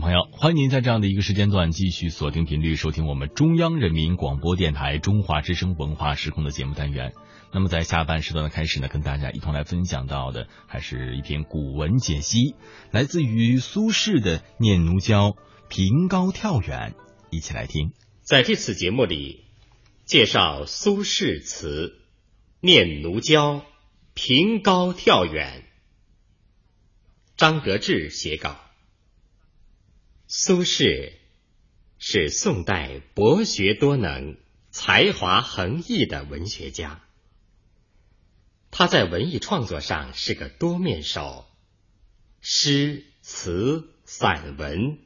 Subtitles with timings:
[0.00, 7.14] 朋友欢迎您在这样的一个时间段继续锁定频率，收听我们中央人民广播电台中华之声文化时空的节目单元。
[7.52, 12.54] 那么在下半时段的开始呢，跟大家一同来分享到的，还是一篇古文解析，
[12.90, 15.30] 来自于苏轼的《念奴娇·
[15.68, 16.94] 凭高跳远》，
[17.30, 17.92] 一起来听。
[18.22, 19.44] 在这次节目里，
[20.04, 21.88] 介绍苏轼词
[22.60, 23.56] 《念奴娇·
[24.14, 25.62] 凭高跳远》，
[27.36, 28.67] 张德志写稿。
[30.30, 31.14] 苏轼
[31.98, 34.36] 是宋代博学多能、
[34.70, 37.02] 才华横溢的文学家。
[38.70, 41.46] 他在文艺创作上是个多面手，
[42.42, 44.98] 诗词、散文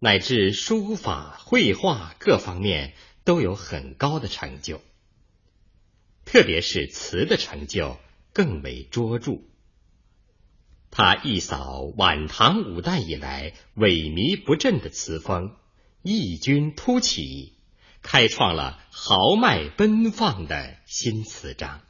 [0.00, 4.80] 乃至书法、绘画各方面都有很高的成就，
[6.24, 7.96] 特别是词的成就
[8.32, 9.38] 更为卓著。
[10.96, 15.56] 他一扫晚唐五代以来萎靡不振的词风，
[16.02, 17.54] 异军突起，
[18.00, 21.80] 开创了豪迈奔放的新词章。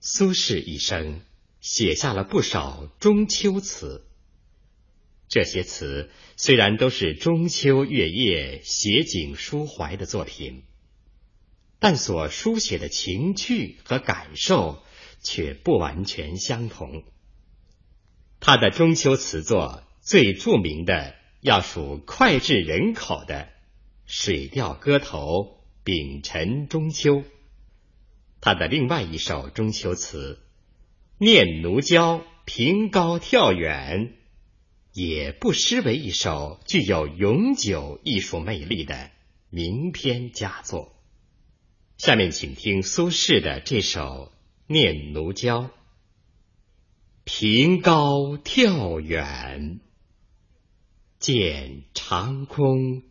[0.00, 1.20] 苏轼一生
[1.60, 4.04] 写下了不少中秋词，
[5.28, 10.64] 这些词虽然都是中秋月夜写景抒怀的作品，
[11.78, 14.82] 但所书写的情趣和感受
[15.22, 17.04] 却不完全相同。
[18.46, 23.34] 他的中秋词作最著名的，要数脍炙人口的
[24.04, 25.16] 《水调歌头·
[25.82, 27.14] 丙辰中秋》。
[28.42, 30.42] 他的另外一首中秋词
[31.24, 34.08] 《念奴娇·凭高跳远》，
[34.92, 39.10] 也不失为一首具有永久艺术魅力的
[39.48, 40.92] 名篇佳作。
[41.96, 44.00] 下面请听苏轼的这首
[44.66, 45.62] 《念奴娇》。
[47.26, 49.80] 凭高跳远，
[51.18, 53.02] 见长空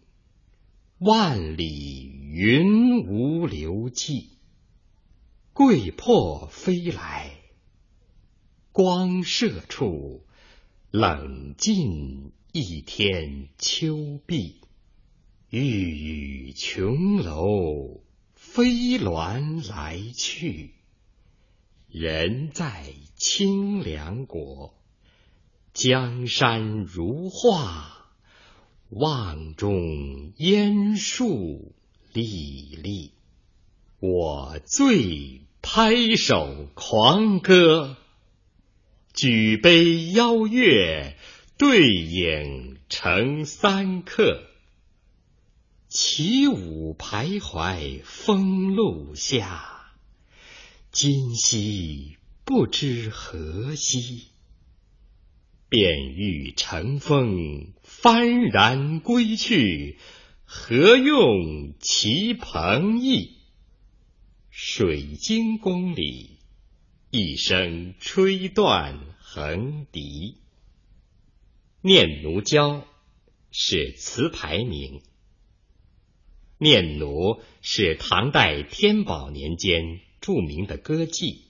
[0.99, 4.37] 万里云无留迹。
[5.51, 7.31] 桂魄飞来，
[8.71, 10.23] 光射处，
[10.91, 14.61] 冷尽一天秋碧。
[15.49, 18.03] 郁郁琼楼，
[18.35, 20.75] 飞鸾来去。
[21.89, 22.93] 人在
[23.25, 24.73] 清凉国，
[25.73, 28.09] 江山如画，
[28.89, 31.73] 望中烟树
[32.11, 33.13] 历历。
[34.01, 37.95] 我醉拍手狂歌，
[39.13, 41.15] 举杯邀月，
[41.57, 44.43] 对影成三客。
[45.87, 49.93] 起舞徘徊风露下。
[50.91, 54.27] 今夕不知何夕，
[55.69, 59.97] 便欲乘风幡然归去，
[60.43, 63.37] 何用其朋意？
[64.49, 66.37] 水晶宫里
[67.11, 70.37] 一声吹断横笛。
[71.79, 72.85] 念奴娇
[73.51, 75.01] 是词牌名。
[76.57, 80.01] 念奴是唐代天宝年间。
[80.19, 81.41] 著名的歌妓，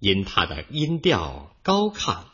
[0.00, 2.24] 因他的音调高亢，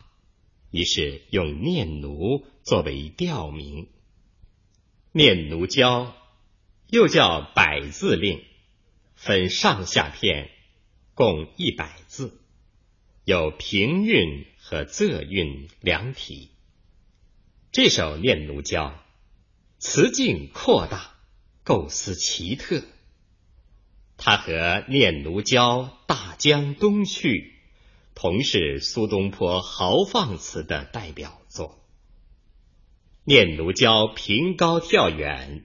[0.70, 3.88] 于是用念奴作为调名。
[5.12, 6.14] 念奴娇
[6.88, 8.43] 又叫百字令，
[9.14, 10.50] 分上下片，
[11.14, 12.38] 共一百字，
[13.25, 16.50] 有平韵和仄韵两体。
[17.72, 18.94] 这首念奴娇，
[19.78, 21.14] 词境扩大，
[21.62, 22.82] 构思奇特。
[24.17, 24.52] 他和
[24.88, 27.50] 《念奴娇·大江东去》
[28.14, 31.69] 同是苏东坡豪放词的代表作。
[33.25, 35.61] 《念奴娇·凭高眺远》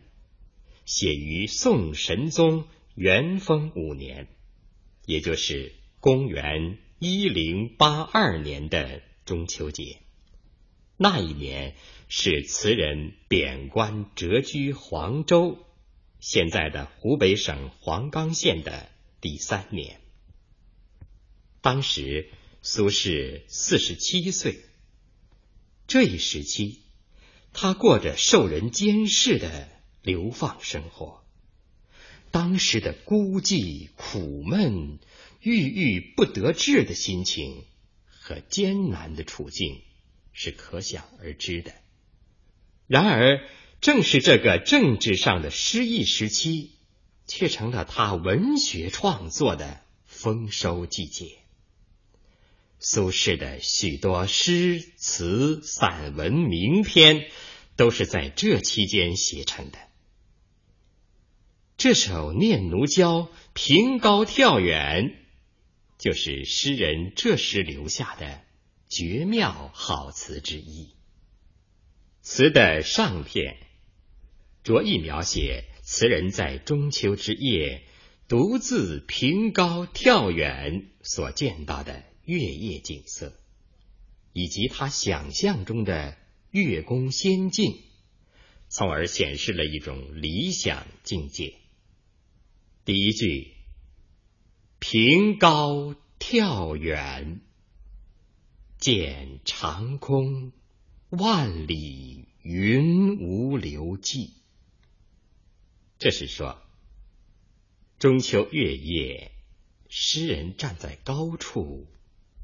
[0.85, 2.65] 写于宋神宗
[2.95, 4.27] 元丰五年，
[5.05, 9.99] 也就是公元一零八二年的中秋节。
[10.97, 11.75] 那一年
[12.07, 15.59] 是词人贬官谪居黄州
[16.19, 18.89] （现在的湖北省黄冈县）的
[19.21, 20.01] 第三年。
[21.61, 22.29] 当时
[22.61, 24.59] 苏轼四十七岁，
[25.87, 26.81] 这一时期，
[27.53, 29.69] 他过着受人监视的
[30.01, 31.23] 流放生活。
[32.31, 34.99] 当时的孤寂、苦闷、
[35.41, 37.63] 郁郁不得志的心情
[38.05, 39.81] 和艰难的处境
[40.33, 41.73] 是可想而知的。
[42.87, 43.39] 然而，
[43.79, 46.71] 正是这个政治上的失意时期，
[47.25, 51.39] 却成了他文学创作的丰收季节。
[52.79, 57.27] 苏轼的许多诗词、散文、名篇，
[57.75, 59.77] 都是在这期间写成的。
[61.75, 63.21] 这首《念奴娇·
[63.53, 65.05] 凭高眺远》，
[65.97, 68.41] 就是诗人这时留下的
[68.87, 70.95] 绝妙好词之一。
[72.21, 73.57] 词的上片
[74.63, 77.83] 着意描写词人在中秋之夜
[78.27, 83.33] 独自凭高眺远所见到的月夜景色，
[84.33, 86.15] 以及他想象中的
[86.51, 87.81] 月宫仙境，
[88.67, 91.55] 从而显示了一种理想境界。
[92.85, 93.55] 第一句
[94.77, 97.41] “凭高眺远，
[98.77, 100.51] 见长空，
[101.09, 104.35] 万里云无留迹”，
[105.97, 106.61] 这是说
[107.97, 109.31] 中秋月夜，
[109.89, 111.87] 诗人站在高处，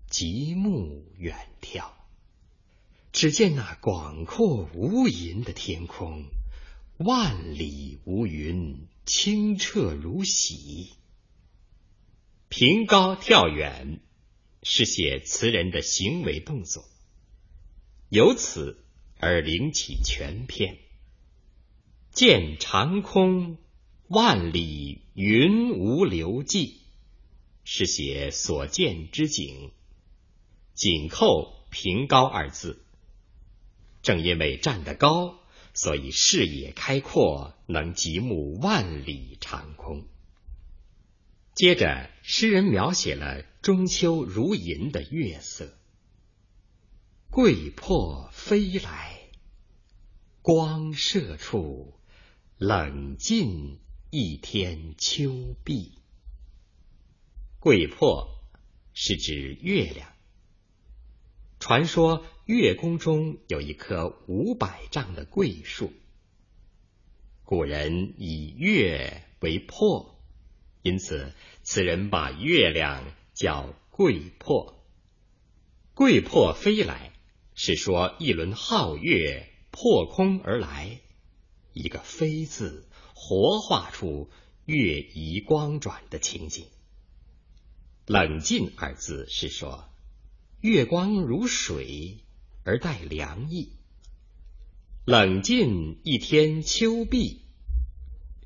[0.09, 1.91] 极目远眺，
[3.11, 6.25] 只见那广阔无垠的天空，
[6.97, 8.87] 万里无云。
[9.05, 10.89] 清澈如洗，
[12.49, 13.99] 凭高眺远，
[14.63, 16.83] 是写词人的行为动作，
[18.09, 18.83] 由此
[19.19, 20.79] 而领起全篇。
[22.11, 23.59] 见长空，
[24.07, 26.81] 万里云无留迹，
[27.63, 29.71] 是写所见之景，
[30.75, 32.85] 紧扣平高二字。
[34.03, 35.39] 正因为站得高。
[35.77, 40.07] 所以视野开阔，能极目万里长空。
[41.53, 45.77] 接着，诗人描写了中秋如银的月色，
[47.29, 49.19] 桂魄飞来，
[50.41, 51.99] 光射处，
[52.57, 53.77] 冷尽
[54.11, 55.91] 一天秋碧。
[57.59, 58.29] 桂魄
[58.93, 60.14] 是指月亮。
[61.59, 65.91] 传说月宫中有一棵五百丈的桂树，
[67.43, 70.19] 古人以月为魄，
[70.83, 73.03] 因此此人把月亮
[73.33, 74.85] 叫桂魄。
[75.95, 77.13] 桂魄飞来，
[77.55, 80.99] 是说一轮皓月破空而来，
[81.73, 84.29] 一个飞字活画出
[84.65, 86.67] 月移光转的情景。
[88.05, 89.89] 冷静二字是说。
[90.61, 92.17] 月光如水
[92.63, 93.69] 而带凉意，
[95.05, 97.41] 冷尽一天秋碧，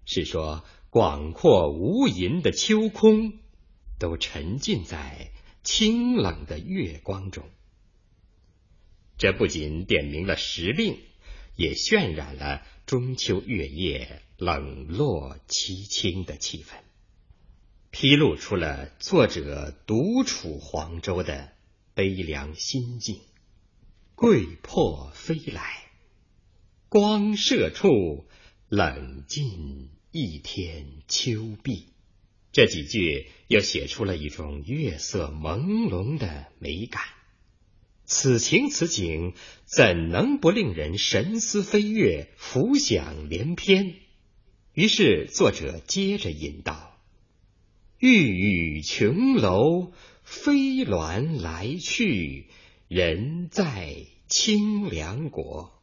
[0.05, 3.39] 是说广阔无垠的秋空
[3.97, 5.31] 都沉浸在
[5.63, 7.47] 清冷的月光中。
[9.17, 10.99] 这不仅点明了时令，
[11.55, 16.73] 也渲染了中秋月夜冷落凄清的气氛，
[17.91, 21.53] 披露出了作者独处黄州的。
[21.99, 23.19] 悲凉心境，
[24.15, 25.91] 桂魄飞来，
[26.87, 28.25] 光射处，
[28.69, 31.87] 冷尽一天秋碧。
[32.53, 37.03] 这几句又写出了一种月色朦胧的美感。
[38.05, 39.33] 此情此景，
[39.65, 43.95] 怎能不令人神思飞跃、浮想联翩？
[44.73, 46.97] 于是作者接着吟道
[47.99, 49.91] ：“玉宇琼楼。”
[50.29, 52.45] 飞鸾来去，
[52.87, 55.81] 人在清凉国。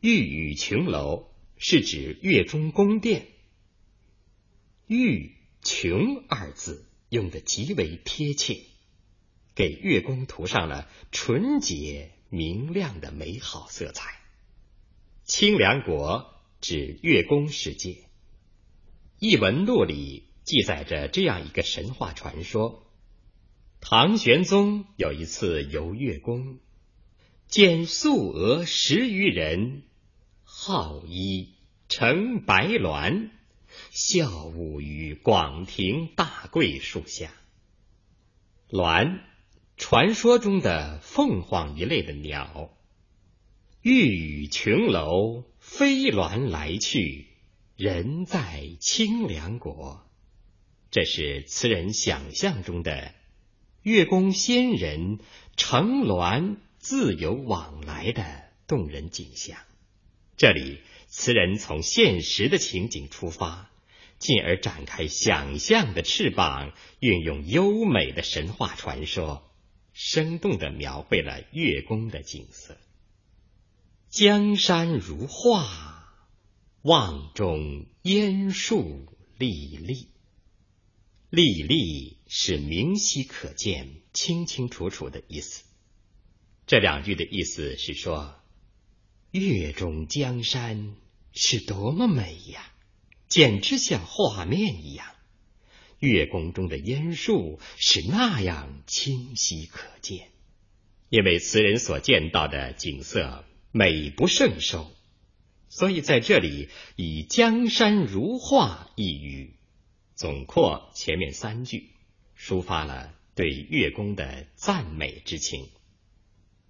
[0.00, 3.28] 玉宇琼楼是指月中宫殿。
[4.88, 8.62] 玉琼二字用的极为贴切，
[9.54, 14.20] 给月宫涂上了纯洁明亮的美好色彩。
[15.24, 17.90] 清凉国指月宫世界。
[19.20, 22.88] 《异闻录》里记载着这样一个神话传说。
[23.80, 26.58] 唐玄宗有一次游月宫，
[27.48, 29.82] 见素娥十余人，
[30.44, 31.54] 好衣
[31.88, 33.30] 乘白鸾，
[33.90, 37.32] 笑舞于广庭大桂树下。
[38.68, 39.22] 鸾，
[39.78, 42.70] 传说中的凤凰一类的鸟。
[43.80, 47.28] 玉宇琼楼，飞鸾来去，
[47.76, 50.06] 人在清凉国。
[50.90, 53.14] 这是词人想象中的
[53.82, 55.18] 月宫仙人
[55.56, 59.58] 乘鸾自由往来的动人景象。
[60.36, 63.70] 这里，词人从现实的情景出发。
[64.18, 69.50] 进而展开想象的翅膀，运用优美的神话传说，
[69.94, 72.76] 生动的描绘了月宫的景色。
[74.10, 76.06] 江山如画，
[76.82, 79.06] 望中烟树
[79.38, 80.08] 历历。
[81.30, 85.62] 历历是明晰可见、清清楚楚的意思。
[86.66, 88.34] 这两句的意思是说，
[89.30, 90.96] 月中江山
[91.32, 92.72] 是多么美呀！
[93.28, 95.06] 简直像画面一样，
[96.00, 100.32] 月宫中的烟树是那样清晰可见。
[101.10, 104.90] 因为词人所见到的景色美不胜收，
[105.68, 109.54] 所以在这里以“江山如画”一语，
[110.20, 111.88] 总括前面三句，
[112.38, 115.70] 抒发了对月宫的赞美之情，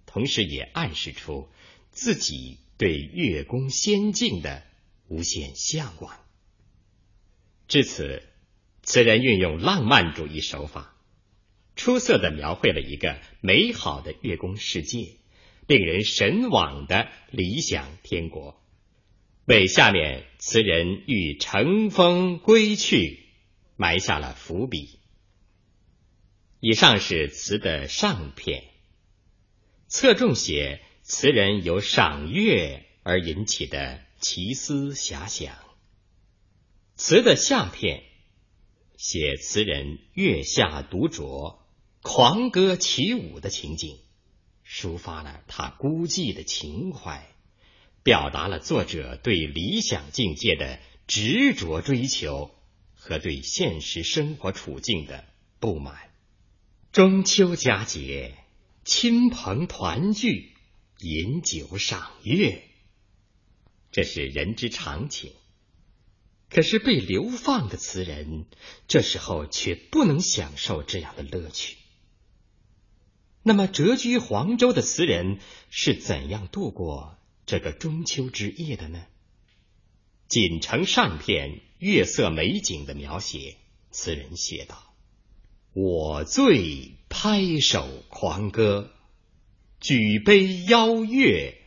[0.05, 1.49] 同时也暗示出
[1.89, 4.63] 自己对月宫仙境的
[5.09, 6.17] 无限向往。
[7.67, 8.23] 至此，
[8.83, 10.95] 词人运用浪漫主义手法，
[11.75, 15.17] 出色的描绘了一个美好的月宫世界，
[15.67, 18.63] 令人神往的理想天国，
[19.43, 23.20] 为下面词人欲乘风归去
[23.81, 24.99] 埋下了伏笔。
[26.59, 28.65] 以上是词的上片，
[29.87, 35.57] 侧重写词人由赏月而引起的奇思遐想。
[36.95, 38.03] 词的下片
[38.97, 41.57] 写词人月下独酌、
[42.03, 43.97] 狂歌起舞的情景，
[44.63, 47.27] 抒发了他孤寂的情怀，
[48.03, 52.51] 表达了作者对理想境界的执着追求
[53.03, 55.25] 和对现实生活处境的
[55.59, 56.11] 不满。
[56.91, 58.37] 中秋佳节，
[58.85, 60.53] 亲朋团聚，
[60.99, 62.61] 饮酒赏月，
[63.91, 65.33] 这是人之常情。
[66.47, 68.45] 可是被流放的词人，
[68.87, 71.77] 这时候却不能享受这样的乐趣。
[73.41, 75.39] 那么，谪居黄州的词人
[75.71, 77.17] 是怎样度过
[77.47, 79.07] 这个中秋之夜的呢？
[80.31, 83.57] 锦城上片月色美景的描写，
[83.89, 84.95] 词人写道
[85.75, 88.93] ：“我醉拍手狂歌，
[89.81, 91.57] 举杯邀月，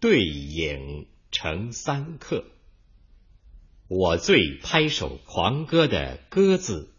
[0.00, 2.46] 对影成三客。”
[3.88, 6.94] 我醉拍手狂歌的“歌”字，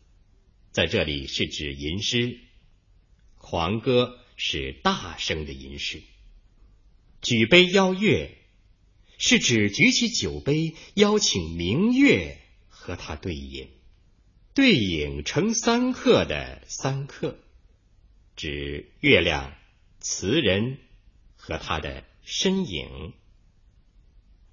[0.70, 2.38] 在这里是指吟诗；
[3.40, 6.04] 狂歌是大声的吟诗。
[7.20, 8.38] 举杯邀月，
[9.26, 13.70] 是指举起酒杯邀请明月和他对饮。
[14.54, 17.40] 对影成三客的“三客”，
[18.36, 19.56] 指月亮、
[20.02, 20.78] 词人
[21.38, 23.14] 和他的身影。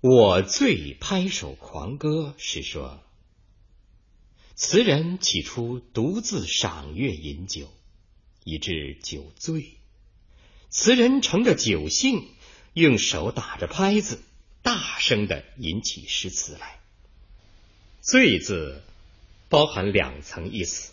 [0.03, 3.03] 我醉拍手狂歌，是说，
[4.55, 7.73] 词人起初独自赏月饮酒，
[8.45, 9.79] 以致酒醉。
[10.69, 12.29] 词人乘着酒兴，
[12.73, 14.23] 用手打着拍子，
[14.63, 16.79] 大声的吟起诗词来。
[18.01, 18.83] 醉字
[19.49, 20.93] 包含两层意思：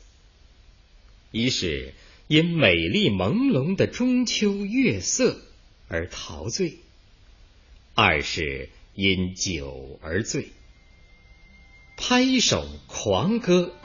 [1.32, 1.94] 一是
[2.28, 5.40] 因美丽朦胧的中秋月色
[5.88, 6.78] 而陶醉；
[7.94, 8.70] 二是。
[9.00, 10.50] 因酒而醉，
[11.98, 13.76] 拍手狂歌，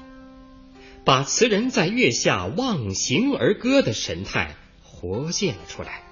[1.04, 6.02] 把词人在月下忘形而歌的神态活现了出来，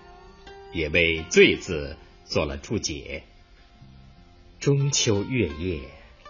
[0.74, 1.96] 也为“醉”字
[2.26, 3.24] 做了注解。
[4.61, 5.81] 中秋月夜，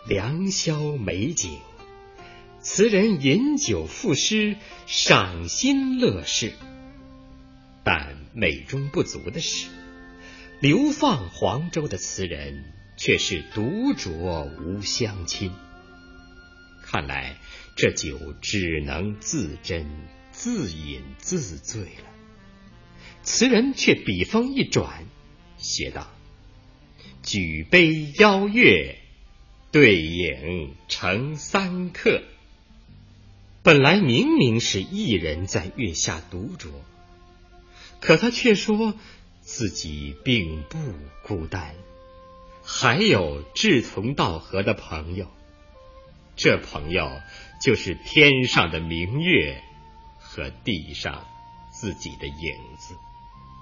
[0.07, 1.59] 良宵美景，
[2.61, 4.57] 词人饮酒赋诗，
[4.87, 6.53] 赏心乐事。
[7.83, 9.67] 但美中不足的是。
[10.61, 15.51] 流放黄州的词人却是独酌无相亲，
[16.85, 17.37] 看来
[17.75, 19.87] 这酒只能自斟
[20.31, 22.07] 自饮自醉了。
[23.25, 25.05] 词人却笔锋一转，
[25.57, 26.09] 写道
[27.23, 28.97] ：“举杯邀月，
[29.73, 32.23] 对影成三客。”
[33.63, 36.69] 本来明明是一人在月下独酌，
[38.01, 38.95] 可他却说。
[39.43, 40.79] 自己并不
[41.25, 41.75] 孤单，
[42.63, 45.27] 还有志同道合的朋友。
[46.37, 47.21] 这朋友
[47.61, 49.61] 就是天上的明月
[50.21, 51.27] 和地上
[51.73, 52.95] 自己的影子，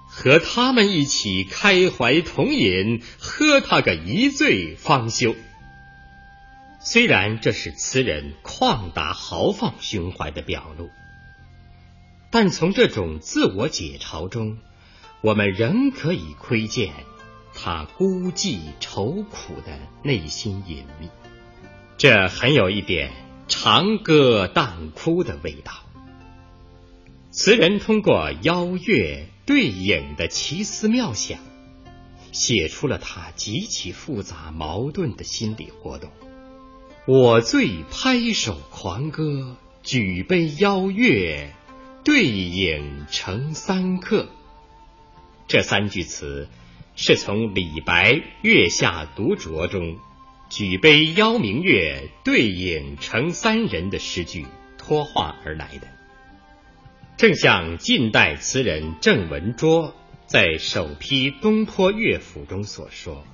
[0.09, 5.35] 和他们一起开怀同饮，喝他个一醉方休。
[6.81, 10.89] 虽然这是词人旷达豪放胸怀的表露，
[12.31, 14.57] 但从这种自我解嘲中，
[15.21, 16.91] 我们仍可以窥见
[17.53, 21.09] 他孤寂愁苦的内心隐秘。
[21.97, 23.11] 这很有一点
[23.47, 25.73] 长歌淡哭的味道。
[27.41, 31.39] 词人通过邀月对影的奇思妙想，
[32.33, 36.11] 写出了他极其复杂矛盾的心理活动。
[37.07, 41.55] 我醉拍手狂歌，举杯邀月，
[42.03, 44.27] 对影成三客。
[45.47, 46.49] 这三句词
[46.97, 49.97] 是从李白《月下独酌》中
[50.51, 54.45] “举杯邀明月，对影成三人”的诗句
[54.77, 55.98] 脱化而来的。
[57.19, 59.93] 正像近代词人郑文卓
[60.25, 63.27] 在首批东坡乐府中所说。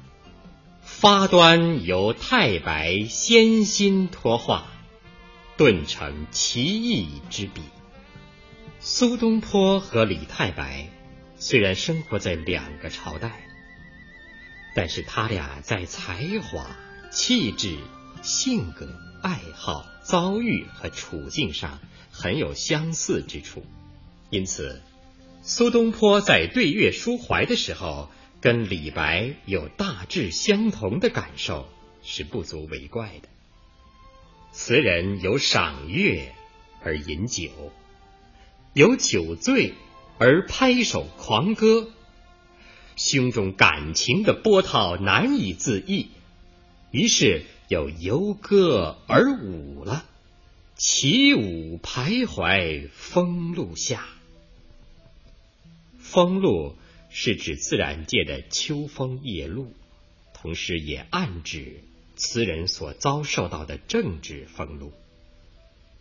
[0.81, 4.65] 发端由太白先心托画，
[5.55, 7.61] 顿成奇异之笔。
[8.79, 10.89] 苏东坡和李太白
[11.37, 13.47] 虽然生活在两个朝代，
[14.75, 16.75] 但是他俩在才华、
[17.11, 17.77] 气质、
[18.23, 18.89] 性格、
[19.21, 23.63] 爱好、遭遇和处境上很有相似之处，
[24.35, 24.81] 因此，
[25.41, 28.09] 苏东坡在对月抒怀的时候。
[28.41, 31.67] 跟李白有大致相同的感受
[32.03, 33.27] 是不足为怪的。
[34.51, 36.31] 词人有赏月
[36.83, 37.49] 而饮酒，
[38.75, 39.73] 有酒醉
[40.19, 41.89] 而拍手狂歌，
[42.95, 46.09] 胸中感情的波涛难以自抑，
[46.91, 50.05] 于是有游歌而舞了，
[50.75, 54.05] 起舞徘徊风露下，
[56.15, 56.77] 风露。
[57.17, 59.71] 是指自然界的秋风夜露，
[60.33, 61.81] 同时也暗指
[62.17, 64.91] 词人所遭受到的政治风露。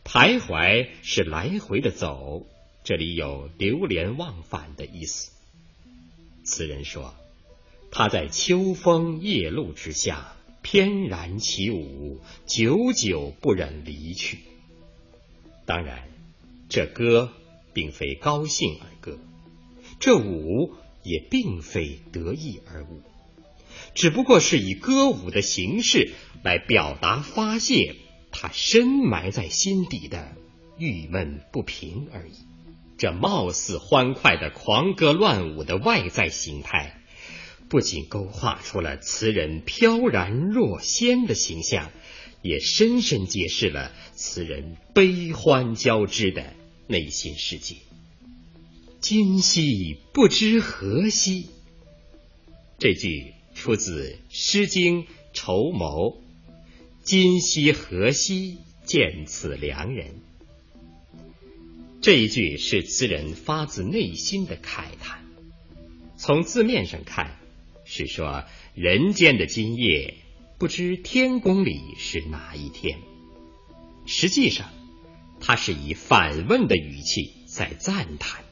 [0.02, 2.46] 徘徊是来回的走，
[2.82, 5.30] 这里有流连忘返的意思。
[6.42, 7.14] 词人说，
[7.92, 14.38] 他在秋风夜露之下翩然起舞，久久不忍离去。
[15.64, 16.08] 当然，
[16.68, 17.32] 这歌
[17.72, 19.16] 并非高兴而歌，
[20.04, 20.74] 这舞。
[21.06, 23.02] 也并非得意而舞，
[23.94, 27.96] 只不过是以歌舞的形式来表达发泄
[28.32, 30.34] 他深埋在心底的
[30.78, 32.32] 郁闷不平而已。
[32.96, 37.02] 这貌似欢快的狂歌乱舞的外在形态，
[37.68, 41.90] 不仅勾画出了词人飘然若仙的形象，
[42.40, 46.54] 也深深揭示了词人悲欢交织的
[46.86, 47.76] 内心世界。
[49.06, 51.50] 今夕不知何夕。
[52.78, 55.02] 这句出自《诗经·
[55.34, 56.08] 绸缪》
[57.04, 60.22] ：“今夕何夕，见此良人。”
[62.00, 65.22] 这一句是词人发自内心的慨叹。
[66.16, 67.36] 从字面上看，
[67.84, 70.14] 是说人间的今夜
[70.56, 73.00] 不知天宫里是哪一天。
[74.06, 74.70] 实际上，
[75.40, 78.42] 他是以反问的语气在赞叹。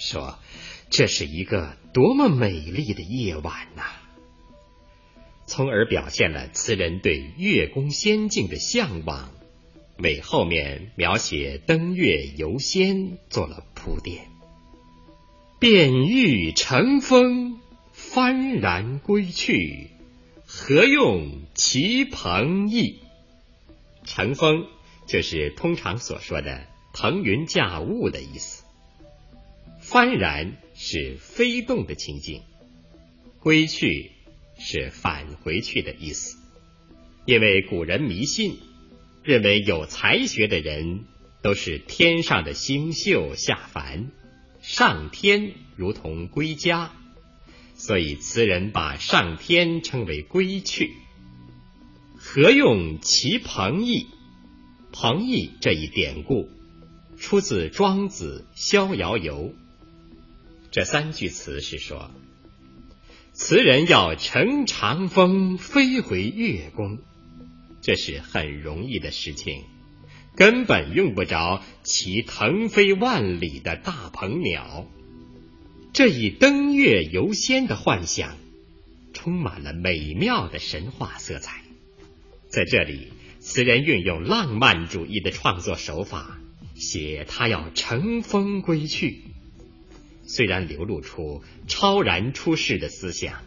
[0.00, 0.38] 说
[0.90, 3.82] ：“这是一个多么美丽的夜晚呐！”
[5.46, 9.30] 从而表现了词人对月宫仙境的向往，
[9.98, 14.28] 为后面描写登月游仙做了铺垫。
[15.58, 17.60] 便欲乘风
[17.94, 19.90] 幡然归去，
[20.46, 23.00] 何用其朋役？
[24.04, 24.66] 乘风
[25.06, 28.59] 就是通常所说的腾云驾雾的意思。
[29.90, 32.42] 幡然是飞动的情景，
[33.40, 34.12] 归去
[34.56, 36.38] 是返回去的意思。
[37.26, 38.56] 因为古人迷信，
[39.24, 41.06] 认为有才学的人
[41.42, 44.12] 都是天上的星宿下凡，
[44.62, 46.92] 上天如同归家，
[47.74, 50.92] 所以词人把上天称为归去。
[52.16, 54.06] 何用其朋役？
[54.92, 56.48] 朋役这一典故
[57.18, 59.48] 出自《庄子·逍遥游》。
[60.70, 62.12] 这三句词是说，
[63.32, 66.98] 词人要乘长风飞回月宫，
[67.82, 69.64] 这是很容易的事情，
[70.36, 74.86] 根本用不着骑腾飞万里的大鹏鸟。
[75.92, 78.36] 这一登月游仙的幻想，
[79.12, 81.64] 充满了美妙的神话色彩。
[82.48, 83.08] 在这里，
[83.40, 86.38] 词人运用浪漫主义的创作手法，
[86.76, 89.24] 写他要乘风归去。
[90.32, 93.42] 虽然流露出超然出世的思想，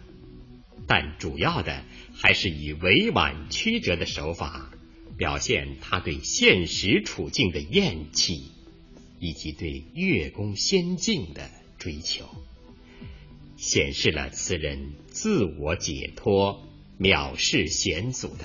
[0.85, 4.69] 但主要的还是以委婉曲折的手法，
[5.17, 8.51] 表现他对现实处境的厌弃，
[9.17, 12.25] 以及对乐工仙境的追求，
[13.55, 16.67] 显示了词人自我解脱、
[16.99, 18.43] 藐视险阻的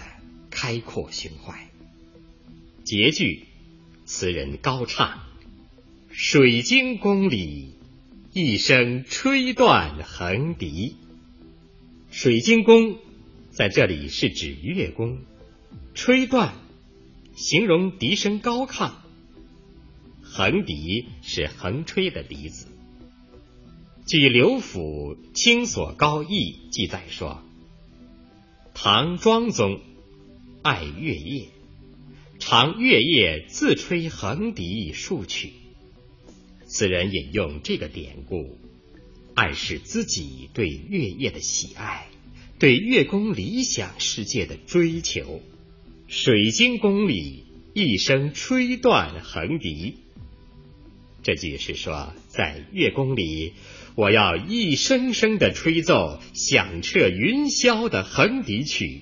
[0.48, 1.68] 开阔胸怀。
[2.84, 3.46] 结句，
[4.04, 5.24] 词人高唱
[6.12, 7.74] ：“水晶宫里。”
[8.34, 10.96] 一声吹断横笛，
[12.10, 12.98] 水晶宫
[13.50, 15.20] 在这里是指月宫，
[15.94, 16.52] 吹断
[17.34, 18.92] 形容笛声高亢，
[20.20, 22.66] 横笛是横吹的笛子。
[24.06, 26.28] 据刘府《清所高义》
[26.70, 27.42] 记载说，
[28.74, 29.80] 唐庄宗
[30.60, 31.48] 爱月夜，
[32.38, 35.52] 常月夜自吹横笛数曲。
[36.68, 38.58] 此人引用这个典故，
[39.34, 42.06] 暗示自己对月夜的喜爱，
[42.58, 45.40] 对月宫理想世界的追求。
[46.08, 49.94] 水晶宫里一声吹断横笛，
[51.22, 53.54] 这句是说，在月宫里，
[53.94, 59.00] 我要一声声的吹奏响彻云霄的横笛曲，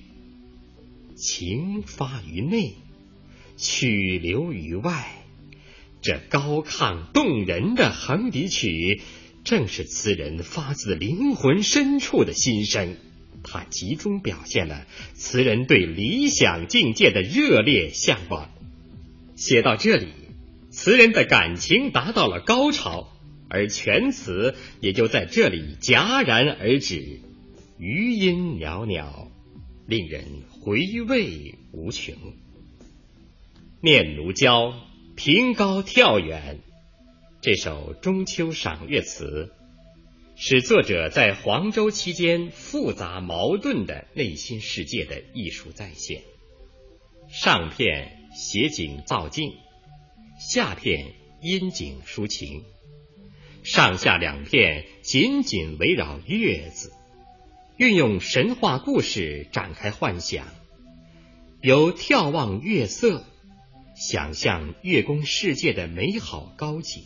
[1.16, 2.74] 情发于内，
[3.56, 5.25] 曲流于外。
[6.06, 9.02] 这高亢动人的横笛曲，
[9.42, 12.94] 正是词人发自灵魂深处的心声。
[13.42, 18.52] 它集中表现了词人对理想境界的热烈向往。
[19.34, 20.06] 写到这里，
[20.70, 23.08] 词人的感情达到了高潮，
[23.48, 27.18] 而全词也就在这里戛然而止，
[27.80, 29.32] 余音袅袅，
[29.88, 30.22] 令人
[30.60, 32.14] 回味无穷。
[33.80, 34.85] 念奴娇。
[35.16, 36.58] 凭高跳远，
[37.40, 39.50] 这首中秋赏月词，
[40.36, 46.20] 是作者在黄州期间复杂矛盾的内心世界的艺术再现。
[47.30, 49.54] 上片写景造境，
[50.38, 52.62] 下片因景抒情，
[53.64, 56.92] 上下两片紧紧围绕月字，
[57.78, 60.46] 运用神话故事展开幻想，
[61.62, 63.24] 由眺望月色。
[63.96, 67.00] 想象月宫世界的美好高洁，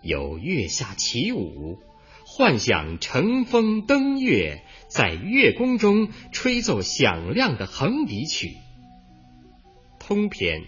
[0.00, 1.78] 有月下起舞，
[2.24, 8.56] 幻想乘风登月，在月宫中吹奏响亮的横笛曲。
[10.00, 10.62] 通篇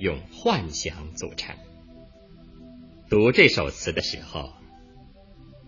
[0.00, 1.54] 用幻想组成。
[3.08, 4.54] 读这首词的时候，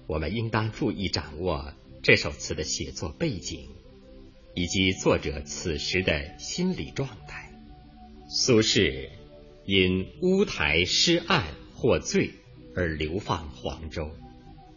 [0.08, 3.68] 我们应当注意掌握这首词的写作背景，
[4.56, 7.39] 以及作者此时的心理状态。
[8.32, 9.08] 苏轼
[9.64, 12.30] 因乌台诗案获罪
[12.76, 14.08] 而流放黄州，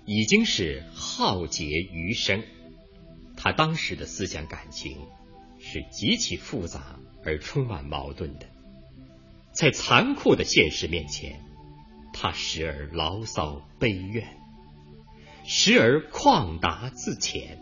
[0.07, 2.41] 已经是浩劫余生。
[3.37, 4.97] 他当时的思想感情
[5.59, 8.47] 是极其复杂而充满矛盾的。
[9.51, 11.39] 在残酷的现实面前，
[12.11, 14.35] 他时而牢骚悲怨，
[15.45, 17.59] 时而旷达自谦，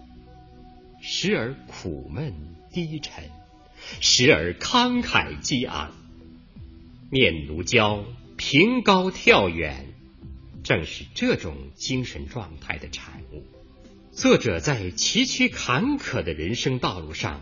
[1.02, 2.34] 时而苦闷
[2.72, 3.30] 低沉。
[4.00, 5.92] 时而慷慨激昂，
[7.12, 8.06] 念奴娇
[8.38, 9.88] 凭高跳远，
[10.64, 13.44] 正是这种精神状态的产物。
[14.12, 17.42] 作者在崎岖坎坷的人生道路上，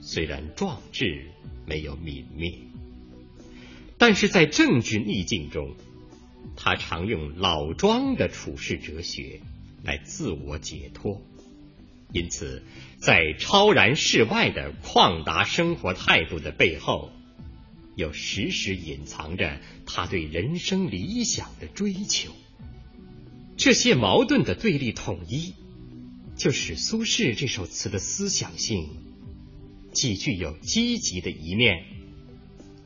[0.00, 1.26] 虽然壮志
[1.66, 2.54] 没有泯灭，
[3.96, 5.74] 但是在政治逆境中，
[6.56, 9.40] 他常用老庄的处世哲学
[9.84, 11.22] 来自我解脱。
[12.12, 12.62] 因此，
[12.98, 17.12] 在超然世外的旷达生活态度的背后，
[17.94, 22.32] 又时时隐藏着他对人生理想的追求。
[23.56, 25.54] 这些矛盾的对立统一，
[26.36, 28.88] 就使苏轼这首词的思想性
[29.92, 31.84] 既具有积极的一面，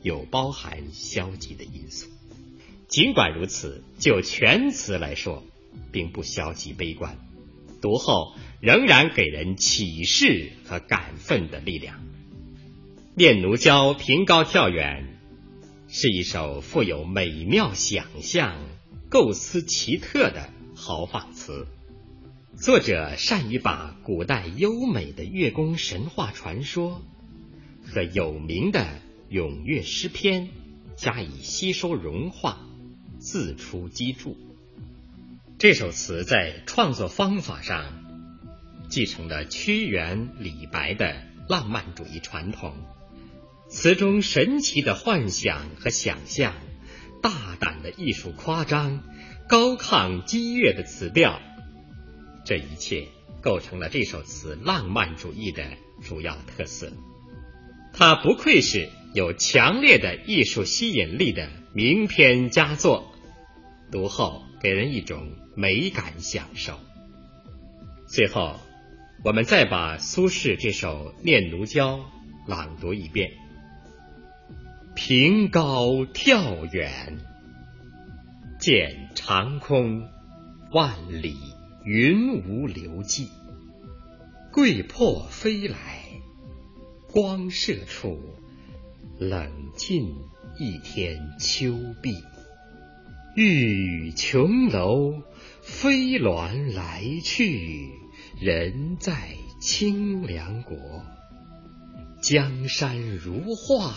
[0.03, 2.09] 又包含消极的因素。
[2.87, 5.43] 尽管如此，就全词来说，
[5.91, 7.17] 并不消极悲观。
[7.83, 8.33] 读后。
[8.63, 11.97] 仍然给人启示和感奋的力量。
[13.13, 15.19] 《念奴娇·凭高跳远》
[15.93, 18.57] 是一首富有美妙想象、
[19.09, 21.67] 构思奇特的豪放词。
[22.55, 27.01] 作者善于把古代优美的月宫神话传说
[27.85, 30.47] 和有名的咏月诗篇
[30.95, 32.65] 加以吸收融化，
[33.19, 34.37] 自出机杼。
[35.63, 37.85] 这首词在创作方法上。
[38.89, 41.15] 继承了屈原、李白的
[41.47, 42.73] 浪漫主义传统，
[43.69, 46.53] 词中神奇的幻想和想象，
[47.21, 49.03] 大胆的艺术夸张、
[49.47, 51.39] 高亢激越的词调，
[52.43, 53.07] 这一切
[53.41, 55.63] 构成了这首词浪漫主义的
[56.01, 56.91] 主要特色。
[57.93, 63.15] 它不愧是有强烈的艺术吸引力的名篇佳作，
[63.93, 66.79] 读后给人一种美感享受。
[68.07, 68.59] 最后，
[69.23, 71.97] 我们再把苏轼这首《念奴娇》
[72.47, 73.31] 朗读一遍。
[74.95, 77.17] 凭高眺远，
[78.59, 80.07] 见长空
[80.71, 81.35] 万里
[81.83, 83.29] 云无留迹。
[84.51, 86.03] 桂魄飞来，
[87.11, 88.19] 光射处，
[89.17, 90.13] 冷尽
[90.59, 92.13] 一天秋碧。
[93.35, 95.23] 玉宇琼楼，
[95.63, 97.89] 飞鸾来去，
[98.39, 99.13] 人在
[99.59, 100.77] 清凉国。
[102.21, 103.95] 江山如画。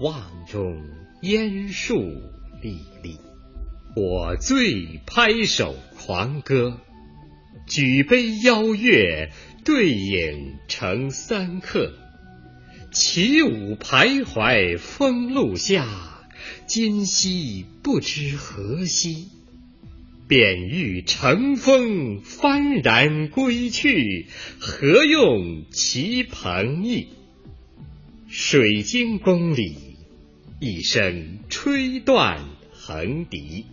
[0.00, 0.80] 望中
[1.22, 1.94] 烟树
[2.62, 3.18] 历历，
[3.96, 6.78] 我醉拍手狂歌，
[7.66, 9.32] 举杯邀月，
[9.64, 11.94] 对影成三客。
[12.92, 16.17] 起舞徘徊风露下，
[16.66, 19.28] 今夕不知何夕。
[20.26, 24.26] 便欲乘风幡然归去，
[24.58, 27.08] 何用其朋意？
[28.28, 29.76] 水晶宫里。
[30.60, 33.64] 一声吹断横笛。